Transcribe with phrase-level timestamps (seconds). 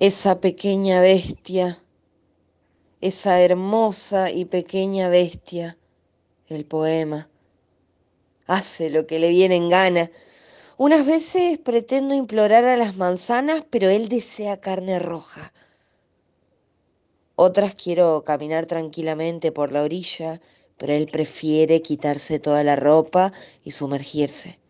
[0.00, 1.82] esa pequeña bestia,
[3.00, 5.76] esa hermosa y pequeña bestia,
[6.46, 7.28] el poema.
[8.46, 10.10] Hace lo que le viene en gana.
[10.76, 15.52] Unas veces pretendo implorar a las manzanas, pero él desea carne roja.
[17.34, 20.40] Otras quiero caminar tranquilamente por la orilla,
[20.76, 23.32] pero él prefiere quitarse toda la ropa
[23.64, 24.60] y sumergirse.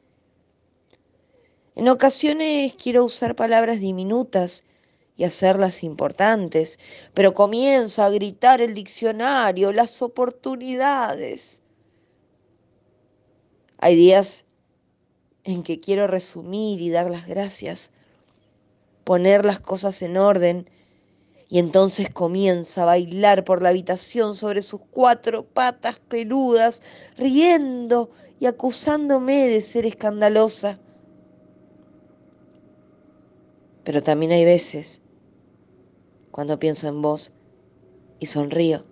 [1.75, 4.65] En ocasiones quiero usar palabras diminutas
[5.19, 6.79] y hacerlas importantes,
[7.13, 11.61] pero comienza a gritar el diccionario, las oportunidades.
[13.79, 14.47] Hay días
[15.43, 17.91] en que quiero resumir y dar las gracias,
[19.03, 20.71] poner las cosas en orden,
[21.49, 26.81] y entonces comienza a bailar por la habitación sobre sus cuatro patas peludas,
[27.17, 30.79] riendo y acusándome de ser escandalosa.
[33.83, 35.01] Pero también hay veces
[36.31, 37.33] cuando pienso en vos
[38.21, 38.85] y sonrío,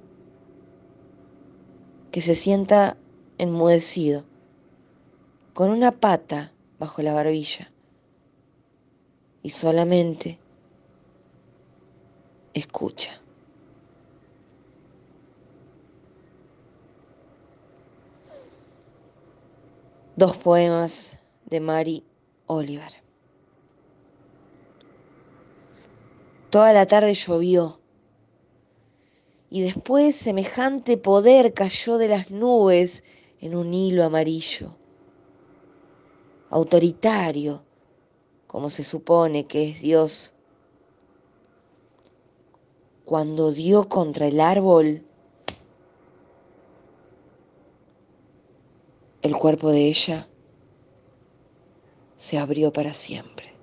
[2.11, 2.97] que se sienta
[3.39, 4.25] enmudecido,
[5.55, 7.73] con una pata bajo la barbilla
[9.43, 10.39] y solamente
[12.53, 13.21] escucha.
[20.17, 22.05] Dos poemas de Mary
[22.47, 23.06] Oliver.
[26.57, 27.83] Toda la tarde llovió
[29.51, 33.05] y después semejante poder cayó de las nubes
[33.41, 34.75] en un hilo amarillo,
[36.49, 37.63] autoritario,
[38.47, 40.35] como se supone que es Dios.
[43.05, 45.05] Cuando dio contra el árbol,
[49.21, 50.27] el cuerpo de ella
[52.15, 53.56] se abrió para siempre.